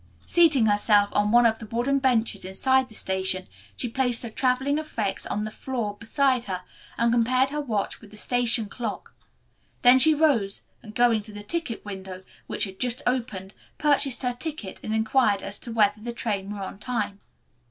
[0.25, 4.79] Seating herself on one of the wooden benches inside the station, she placed her traveling
[4.79, 6.63] effects on the floor beside her
[6.97, 9.13] and compared her watch with the station clock.
[9.83, 14.33] Then she rose and going to the ticket window, which had just opened, purchased her
[14.33, 17.19] ticket and inquired as to whether the train were on time.